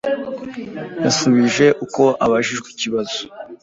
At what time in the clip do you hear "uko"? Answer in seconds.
1.85-2.03